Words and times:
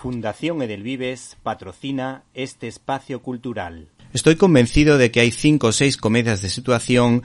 Fundación 0.00 0.62
Edelvives 0.62 1.36
patrocina 1.42 2.24
este 2.32 2.68
espacio 2.68 3.20
cultural. 3.20 3.90
Estoy 4.14 4.36
convencido 4.36 4.96
de 4.96 5.10
que 5.10 5.20
hay 5.20 5.30
cinco 5.30 5.66
o 5.66 5.72
seis 5.72 5.98
comedias 5.98 6.40
de 6.40 6.48
situación 6.48 7.22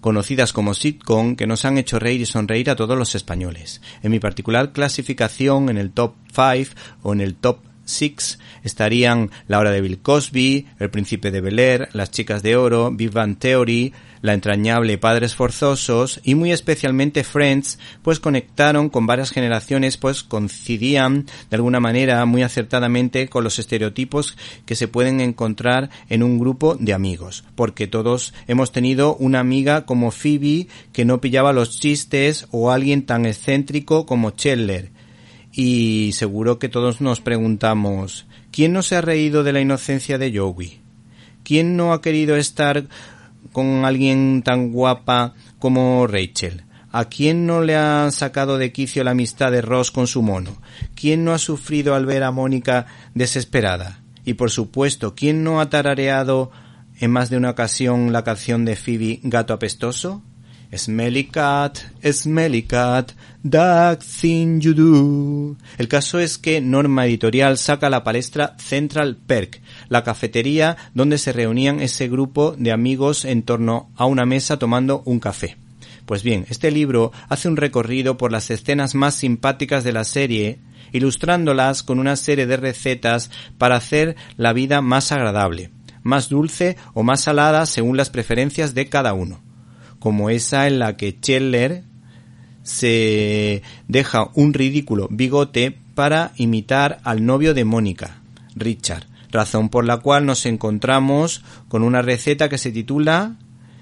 conocidas 0.00 0.54
como 0.54 0.72
sitcom 0.72 1.36
que 1.36 1.46
nos 1.46 1.66
han 1.66 1.76
hecho 1.76 1.98
reír 1.98 2.22
y 2.22 2.24
sonreír 2.24 2.70
a 2.70 2.76
todos 2.76 2.96
los 2.96 3.14
españoles. 3.14 3.82
En 4.02 4.12
mi 4.12 4.18
particular 4.18 4.72
clasificación, 4.72 5.68
en 5.68 5.76
el 5.76 5.90
top 5.90 6.14
5 6.34 6.74
o 7.02 7.12
en 7.12 7.20
el 7.20 7.34
top 7.34 7.58
Six 7.86 8.38
estarían 8.62 9.30
La 9.48 9.58
hora 9.58 9.70
de 9.70 9.80
Bill 9.80 10.00
Cosby, 10.00 10.66
El 10.78 10.90
príncipe 10.90 11.30
de 11.30 11.40
Bel 11.40 11.58
Air, 11.58 11.88
Las 11.92 12.10
chicas 12.10 12.42
de 12.42 12.56
oro, 12.56 12.90
Big 12.92 13.10
Theory, 13.38 13.94
La 14.20 14.34
entrañable 14.34 14.98
Padres 14.98 15.34
forzosos 15.34 16.20
y 16.24 16.34
muy 16.34 16.52
especialmente 16.52 17.24
Friends, 17.24 17.78
pues 18.02 18.20
conectaron 18.20 18.90
con 18.90 19.06
varias 19.06 19.30
generaciones, 19.30 19.96
pues 19.96 20.22
coincidían 20.22 21.26
de 21.48 21.56
alguna 21.56 21.80
manera 21.80 22.24
muy 22.26 22.42
acertadamente 22.42 23.28
con 23.28 23.44
los 23.44 23.58
estereotipos 23.58 24.36
que 24.66 24.74
se 24.74 24.88
pueden 24.88 25.20
encontrar 25.20 25.88
en 26.08 26.22
un 26.22 26.38
grupo 26.38 26.74
de 26.74 26.92
amigos, 26.92 27.44
porque 27.54 27.86
todos 27.86 28.34
hemos 28.48 28.72
tenido 28.72 29.16
una 29.16 29.40
amiga 29.40 29.86
como 29.86 30.10
Phoebe 30.10 30.66
que 30.92 31.04
no 31.04 31.20
pillaba 31.20 31.52
los 31.52 31.78
chistes 31.78 32.48
o 32.50 32.72
alguien 32.72 33.06
tan 33.06 33.26
excéntrico 33.26 34.06
como 34.06 34.32
Chandler 34.32 34.95
y 35.56 36.12
seguro 36.12 36.58
que 36.58 36.68
todos 36.68 37.00
nos 37.00 37.22
preguntamos 37.22 38.26
¿quién 38.52 38.74
no 38.74 38.82
se 38.82 38.94
ha 38.94 39.00
reído 39.00 39.42
de 39.42 39.54
la 39.54 39.60
inocencia 39.60 40.18
de 40.18 40.38
Joey? 40.38 40.80
¿Quién 41.42 41.76
no 41.76 41.94
ha 41.94 42.02
querido 42.02 42.36
estar 42.36 42.84
con 43.52 43.86
alguien 43.86 44.42
tan 44.42 44.70
guapa 44.70 45.34
como 45.58 46.06
Rachel? 46.06 46.64
¿A 46.92 47.06
quién 47.06 47.46
no 47.46 47.62
le 47.62 47.74
ha 47.74 48.10
sacado 48.10 48.58
de 48.58 48.70
quicio 48.70 49.02
la 49.02 49.12
amistad 49.12 49.50
de 49.50 49.62
Ross 49.62 49.90
con 49.90 50.06
su 50.06 50.22
mono? 50.22 50.60
¿Quién 50.94 51.24
no 51.24 51.32
ha 51.32 51.38
sufrido 51.38 51.94
al 51.94 52.04
ver 52.04 52.22
a 52.22 52.30
Mónica 52.32 52.86
desesperada? 53.14 54.02
Y 54.24 54.34
por 54.34 54.50
supuesto, 54.50 55.14
¿quién 55.14 55.42
no 55.42 55.60
ha 55.60 55.70
tarareado 55.70 56.50
en 56.98 57.10
más 57.10 57.30
de 57.30 57.36
una 57.36 57.50
ocasión 57.50 58.12
la 58.12 58.24
canción 58.24 58.64
de 58.64 58.76
Phoebe 58.76 59.20
Gato 59.22 59.54
apestoso? 59.54 60.22
Smelly 60.72 61.24
cat, 61.24 61.78
smelly 62.02 62.62
cat, 62.62 63.12
that 63.48 64.00
thing 64.00 64.60
you 64.60 64.74
do. 64.74 65.56
El 65.78 65.86
caso 65.86 66.18
es 66.18 66.38
que 66.38 66.60
Norma 66.60 67.06
Editorial 67.06 67.56
saca 67.56 67.88
la 67.88 68.02
palestra 68.02 68.56
Central 68.58 69.16
Perk, 69.16 69.60
la 69.88 70.02
cafetería 70.02 70.76
donde 70.92 71.18
se 71.18 71.32
reunían 71.32 71.80
ese 71.80 72.08
grupo 72.08 72.56
de 72.58 72.72
amigos 72.72 73.24
en 73.24 73.42
torno 73.42 73.90
a 73.96 74.06
una 74.06 74.26
mesa 74.26 74.58
tomando 74.58 75.02
un 75.04 75.20
café. 75.20 75.56
Pues 76.04 76.24
bien, 76.24 76.46
este 76.50 76.72
libro 76.72 77.12
hace 77.28 77.48
un 77.48 77.56
recorrido 77.56 78.18
por 78.18 78.32
las 78.32 78.50
escenas 78.50 78.96
más 78.96 79.14
simpáticas 79.14 79.84
de 79.84 79.92
la 79.92 80.04
serie, 80.04 80.58
ilustrándolas 80.92 81.84
con 81.84 82.00
una 82.00 82.16
serie 82.16 82.46
de 82.46 82.56
recetas 82.56 83.30
para 83.56 83.76
hacer 83.76 84.16
la 84.36 84.52
vida 84.52 84.80
más 84.80 85.12
agradable, 85.12 85.70
más 86.02 86.28
dulce 86.28 86.76
o 86.92 87.04
más 87.04 87.20
salada 87.20 87.66
según 87.66 87.96
las 87.96 88.10
preferencias 88.10 88.74
de 88.74 88.88
cada 88.88 89.14
uno 89.14 89.45
como 90.06 90.30
esa 90.30 90.68
en 90.68 90.78
la 90.78 90.96
que 90.96 91.18
Scheller 91.20 91.82
se 92.62 93.62
deja 93.88 94.30
un 94.34 94.54
ridículo 94.54 95.08
bigote 95.10 95.76
para 95.96 96.30
imitar 96.36 97.00
al 97.02 97.26
novio 97.26 97.54
de 97.54 97.64
Mónica, 97.64 98.22
Richard, 98.54 99.08
razón 99.32 99.68
por 99.68 99.84
la 99.84 99.96
cual 99.96 100.24
nos 100.24 100.46
encontramos 100.46 101.42
con 101.66 101.82
una 101.82 102.02
receta 102.02 102.48
que 102.48 102.56
se 102.56 102.70
titula 102.70 103.34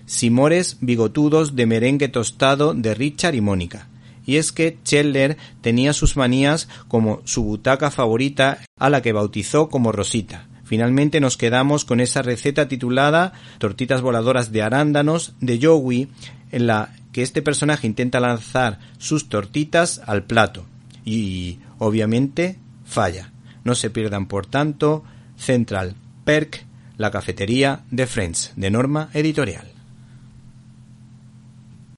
Simores 0.07 0.79
bigotudos 0.81 1.57
de 1.57 1.67
merengue 1.67 2.09
tostado 2.09 2.73
de 2.73 2.95
Richard 2.95 3.35
y 3.35 3.43
Mónica. 3.43 3.89
Y 4.25 4.37
es 4.37 4.51
que 4.51 4.79
Scheller 4.83 5.37
tenía 5.61 5.93
sus 5.93 6.17
manías 6.17 6.71
como 6.89 7.21
su 7.25 7.45
butaca 7.45 7.91
favorita 7.91 8.61
a 8.79 8.89
la 8.89 9.03
que 9.03 9.13
bautizó 9.13 9.69
como 9.69 9.93
Rosita, 9.93 10.49
Finalmente 10.65 11.21
nos 11.21 11.37
quedamos 11.37 11.85
con 11.85 12.01
esa 12.01 12.23
receta 12.23 12.69
titulada 12.69 13.33
Tortitas 13.59 14.01
voladoras 14.01 14.51
de 14.51 14.63
arándanos 14.63 15.35
de 15.41 15.59
Joey, 15.63 16.09
en 16.51 16.67
la 16.67 16.95
que 17.13 17.23
este 17.23 17.43
personaje 17.43 17.87
intenta 17.87 18.21
lanzar 18.21 18.79
sus 18.99 19.29
tortitas 19.29 20.01
al 20.07 20.25
plato. 20.25 20.67
Y 21.05 21.59
obviamente 21.79 22.59
falla. 22.85 23.31
No 23.63 23.75
se 23.75 23.91
pierdan, 23.91 24.27
por 24.27 24.47
tanto, 24.47 25.05
Central 25.37 25.95
Perk, 26.25 26.65
la 26.97 27.11
cafetería 27.11 27.81
de 27.91 28.07
Friends, 28.07 28.53
de 28.57 28.71
Norma 28.71 29.11
Editorial. 29.13 29.74